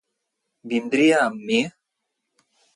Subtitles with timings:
[0.71, 1.61] Vindria amb mi?